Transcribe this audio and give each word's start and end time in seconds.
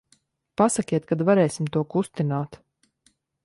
Pasakiet, 0.61 1.05
kad 1.11 1.21
varēsim 1.29 1.69
to 1.77 1.85
kustināt. 1.97 2.61